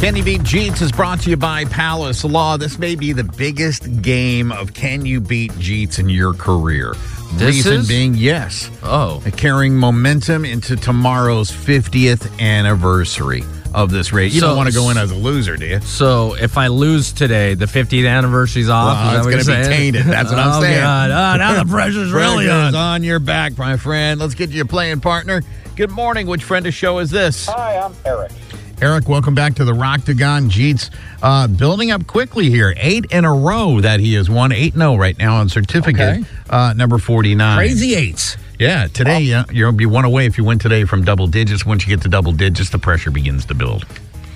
[0.00, 0.06] Jeetz?
[0.06, 2.56] Can You Beat Jeetz is brought to you by Palace Law.
[2.56, 6.94] This may be the biggest game of Can You Beat Jeetz in your career.
[7.34, 7.88] This Reason is?
[7.88, 9.22] being, yes, Oh.
[9.36, 14.32] carrying momentum into tomorrow's 50th anniversary of this race.
[14.34, 15.80] You So- don't want to go in as a loser, do you?
[15.84, 18.96] So if I lose today, the 50th anniversary's off.
[18.96, 19.76] Well, Is it's gonna be saying?
[19.92, 20.06] tainted.
[20.06, 20.80] That's what I'm oh, saying.
[20.80, 21.10] God.
[21.12, 22.94] Oh, now the pressure's really Pressure's on.
[22.94, 24.18] on your back, my friend.
[24.18, 25.42] Let's get you a playing partner.
[25.76, 26.26] Good morning.
[26.26, 27.46] Which friend of show is this?
[27.46, 28.32] Hi, I'm Eric.
[28.82, 30.88] Eric, welcome back to the Roctagon Jeetz.
[31.22, 32.72] Uh, building up quickly here.
[32.78, 34.52] Eight in a row that he has won.
[34.52, 36.24] 8 0 right now on certificate Okay.
[36.48, 37.58] uh, number 49.
[37.58, 38.38] Crazy eights.
[38.58, 41.66] Yeah, today uh, you'll be one away if you win today from double digits.
[41.66, 43.84] Once you get to double digits, the pressure begins to build.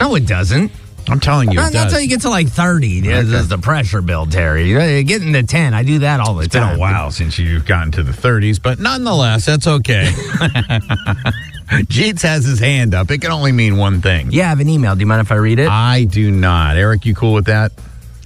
[0.00, 0.70] No, it doesn't.
[1.08, 1.92] I'm telling you, Not, it not does.
[1.92, 3.00] until you get to like 30.
[3.00, 3.36] This Okay.
[3.38, 4.68] is the pressure build, Terry.
[4.68, 5.72] You Getting to 10.
[5.74, 6.62] I do that all the time.
[6.62, 10.10] It's been a while since you've gotten to the 30s, but nonetheless, that's okay.
[11.86, 13.10] Jeetz has his hand up.
[13.10, 14.30] It can only mean one thing.
[14.30, 14.94] Yeah, I have an email.
[14.94, 15.68] Do you mind if I read it?
[15.68, 16.76] I do not.
[16.76, 17.72] Eric, you cool with that?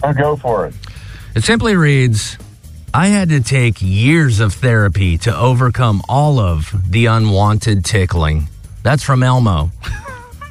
[0.03, 0.75] I'll go for it.
[1.35, 2.37] It simply reads
[2.93, 8.49] I had to take years of therapy to overcome all of the unwanted tickling.
[8.83, 9.71] That's from Elmo.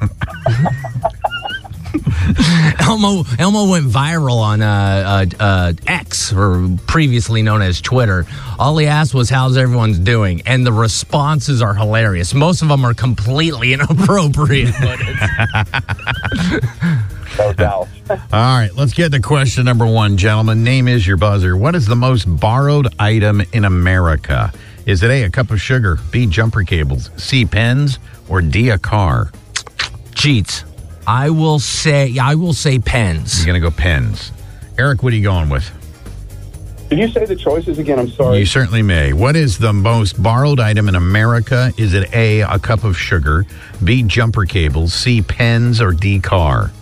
[2.80, 8.26] Elmo Elmo went viral on uh, uh, uh, X, or previously known as Twitter.
[8.58, 12.34] All he asked was, "How's everyone's doing?" And the responses are hilarious.
[12.34, 14.74] Most of them are completely inappropriate.
[14.80, 16.66] But it's,
[17.38, 17.88] No doubt.
[18.10, 20.64] All right, let's get to question number one, gentlemen.
[20.64, 21.56] Name is your buzzer.
[21.56, 24.52] What is the most borrowed item in America?
[24.86, 28.78] Is it A, a cup of sugar, B, jumper cables, C, pens, or D, a
[28.78, 29.30] car?
[30.12, 30.64] Jeetz.
[31.08, 32.18] I will say.
[32.18, 33.38] I will say pens.
[33.38, 34.30] You're going to go pens.
[34.76, 35.72] Eric, what are you going with?
[36.90, 37.98] Did you say the choices again?
[37.98, 38.40] I'm sorry.
[38.40, 39.14] You certainly may.
[39.14, 41.72] What is the most borrowed item in America?
[41.78, 43.46] Is it A, a cup of sugar,
[43.82, 46.72] B, jumper cables, C, pens, or D, car?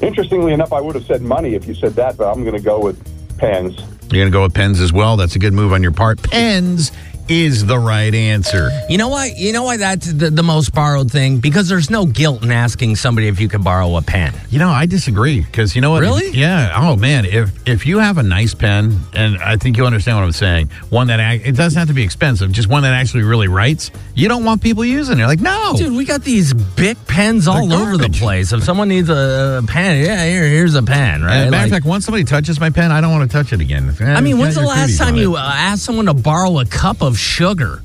[0.00, 2.62] Interestingly enough, I would have said money if you said that, but I'm going to
[2.62, 2.98] go with
[3.36, 3.78] pens.
[4.10, 5.16] You're going to go with pens as well.
[5.16, 6.22] That's a good move on your part.
[6.22, 6.92] Pens
[7.28, 8.70] is the right answer.
[8.88, 9.32] You know why?
[9.36, 11.40] You know why that's the, the most borrowed thing?
[11.40, 14.32] Because there's no guilt in asking somebody if you could borrow a pen.
[14.48, 16.00] You know, I disagree because you know what?
[16.00, 16.30] Really?
[16.30, 16.72] Yeah.
[16.74, 20.24] Oh man, if if you have a nice pen, and I think you understand what
[20.24, 23.48] I'm saying, one that it doesn't have to be expensive, just one that actually really
[23.48, 23.90] writes.
[24.14, 25.26] You don't want people using it.
[25.26, 28.52] Like, no, Dude, we got these big pens all over the place.
[28.52, 31.44] If someone needs a, a pen, yeah, here, here's a pen, right?
[31.44, 33.60] Matter of Like- fact, once somebody touches my pen, I don't want to touch it
[33.60, 33.86] again.
[34.00, 37.18] I mean, when's the last time you uh, asked someone to borrow a cup of
[37.18, 37.82] sugar?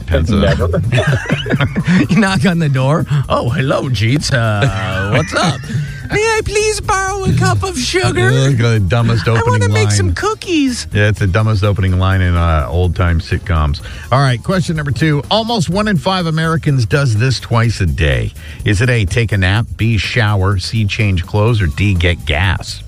[0.00, 0.68] Depends on- Never.
[2.10, 3.04] You knock on the door.
[3.28, 4.32] Oh, hello, Jeetz.
[4.32, 5.60] Uh, what's up?
[6.12, 8.30] May I please borrow a cup of sugar?
[8.30, 9.96] Look at the dumbest opening I opening want to make line.
[9.96, 10.86] some cookies.
[10.92, 13.80] Yeah, it's the dumbest opening line in uh, old time sitcoms.
[14.12, 15.22] All right, question number two.
[15.30, 18.32] Almost one in five Americans does this twice a day.
[18.66, 22.82] Is it A, take a nap, B, shower, C, change clothes, or D, get gas?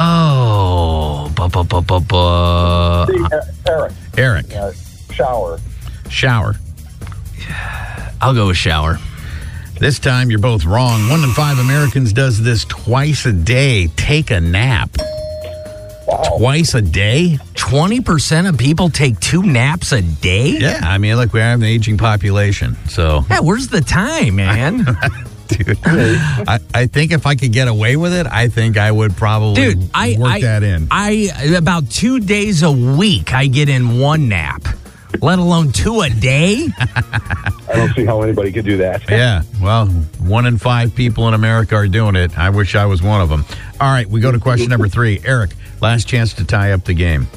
[0.00, 3.06] Oh, bu- bu- bu- bu- bu- uh,
[3.66, 4.70] Eric, Eric, uh,
[5.12, 5.58] shower.
[6.08, 6.54] shower.
[8.20, 8.98] I'll go with shower.
[9.80, 11.08] This time you're both wrong.
[11.08, 13.88] One in five Americans does this twice a day.
[13.96, 14.90] Take a nap.
[16.36, 17.38] Twice a day?
[17.54, 20.56] 20% of people take two naps a day?
[20.58, 22.76] Yeah, I mean, look, we have an aging population.
[22.88, 24.86] So, Yeah, where's the time, man?
[25.56, 29.16] Dude, I, I think if I could get away with it, I think I would
[29.16, 30.88] probably Dude, I work I, that in.
[30.90, 34.62] I about two days a week I get in one nap,
[35.22, 36.68] let alone two a day.
[36.78, 39.08] I don't see how anybody could do that.
[39.08, 42.38] Yeah, well, one in five people in America are doing it.
[42.38, 43.44] I wish I was one of them.
[43.80, 45.20] All right, we go to question number three.
[45.24, 45.50] Eric,
[45.80, 47.28] last chance to tie up the game.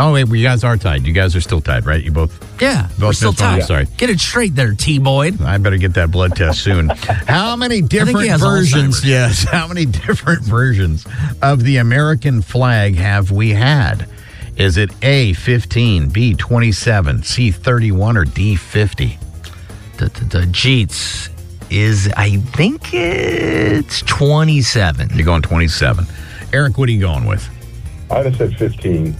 [0.00, 1.04] Oh, wait, well, you guys are tied.
[1.06, 2.02] You guys are still tied, right?
[2.02, 2.40] You both.
[2.62, 3.58] Yeah, Both we're still missed one.
[3.58, 3.64] tied.
[3.64, 3.86] Sorry.
[3.96, 5.42] Get it straight there, T Boyd.
[5.42, 6.88] I better get that blood test soon.
[7.26, 9.00] How many different versions?
[9.00, 9.04] Alzheimer's.
[9.04, 11.04] Yes, how many different versions
[11.42, 14.08] of the American flag have we had?
[14.56, 19.18] Is it A, 15, B, 27, C, 31, or D, 50?
[19.98, 21.28] The, the, the Jeetz
[21.70, 25.10] is, I think it's 27.
[25.14, 26.06] You're going 27.
[26.52, 27.48] Eric, what are you going with?
[28.10, 29.14] I'd have said 15.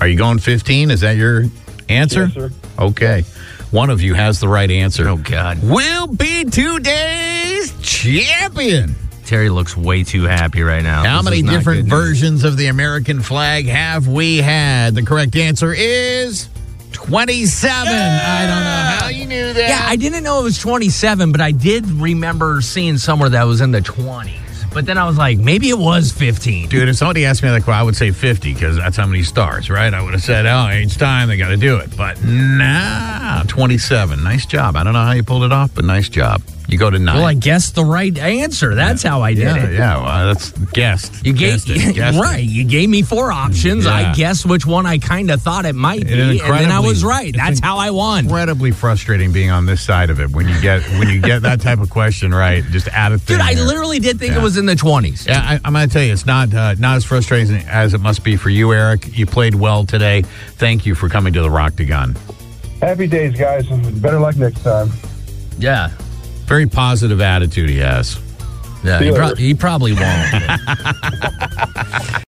[0.00, 0.90] Are you going 15?
[0.90, 1.44] Is that your
[1.88, 2.24] answer?
[2.24, 2.50] Yes, sir.
[2.78, 3.24] Okay.
[3.70, 5.08] One of you has the right answer.
[5.08, 5.58] Oh, God.
[5.62, 8.94] we'll be today's champion.
[9.26, 11.04] Terry looks way too happy right now.
[11.04, 14.94] How This many different versions of the American flag have we had?
[14.94, 16.48] The correct answer is
[16.92, 17.70] 27.
[17.92, 19.68] I don't know how you knew that.
[19.68, 23.60] Yeah, I didn't know it was 27, but I did remember seeing somewhere that was
[23.60, 24.32] in the 20s.
[24.72, 26.68] But then I was like, maybe it was 15.
[26.68, 29.22] Dude, if somebody asked me that question, I would say 50 because that's how many
[29.22, 29.92] stars, right?
[29.92, 31.96] I would have said, oh, each time they got to do it.
[31.96, 34.22] But nah, 27.
[34.22, 34.76] Nice job.
[34.76, 36.42] I don't know how you pulled it off, but nice job.
[36.70, 37.16] You go to nine.
[37.16, 38.74] Well, I guessed the right answer.
[38.74, 39.72] That's how I did yeah, it.
[39.72, 40.02] yeah.
[40.04, 41.24] Well, that's guessed.
[41.24, 42.20] You gave Guessed it, guessed it.
[42.20, 42.44] right.
[42.44, 43.86] You gave me four options.
[43.86, 43.92] Yeah.
[43.94, 47.02] I guessed which one I kind of thought it might be, and then I was
[47.02, 47.34] right.
[47.34, 48.26] That's how I won.
[48.26, 51.62] Incredibly frustrating being on this side of it when you get when you get that
[51.62, 52.62] type of question right.
[52.64, 53.38] Just add a thing.
[53.38, 53.64] Dude, I there.
[53.64, 54.40] literally did think Yeah.
[54.40, 55.26] it was in the 20s.
[55.26, 58.00] Yeah, I, I'm going to tell you, it's not uh, not as frustrating as it
[58.02, 59.16] must be for you, Eric.
[59.16, 60.20] You played well today.
[60.56, 62.14] Thank you for coming to the Roctagon.
[62.82, 63.66] Happy days, guys.
[64.00, 64.90] Better luck next time.
[65.58, 65.90] Yeah.
[66.48, 68.18] Very positive attitude he has.
[68.82, 70.32] Yeah, he, pro- he probably won't.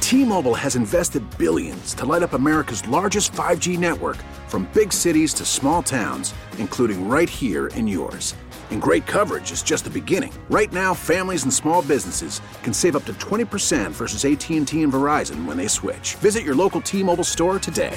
[0.00, 5.46] T-Mobile has invested billions to light up America's largest 5G network from big cities to
[5.46, 8.34] small towns, including right here in yours.
[8.70, 10.34] And great coverage is just the beginning.
[10.50, 15.46] Right now, families and small businesses can save up to 20% versus AT&T and Verizon
[15.46, 16.14] when they switch.
[16.16, 17.96] Visit your local T-Mobile store today.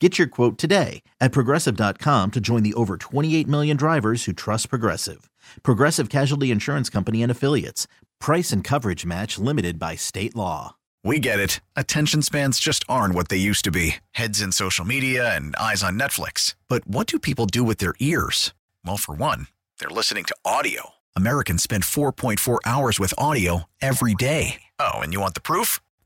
[0.00, 4.70] Get your quote today at progressive.com to join the over 28 million drivers who trust
[4.70, 5.28] Progressive.
[5.62, 7.88] Progressive Casualty Insurance Company and Affiliates.
[8.20, 10.76] Price and coverage match limited by state law.
[11.02, 11.60] We get it.
[11.74, 15.82] Attention spans just aren't what they used to be heads in social media and eyes
[15.82, 16.54] on Netflix.
[16.68, 18.52] But what do people do with their ears?
[18.84, 19.46] Well, for one,
[19.80, 20.90] they're listening to audio.
[21.16, 24.62] Americans spend 4.4 hours with audio every day.
[24.78, 25.80] Oh, and you want the proof?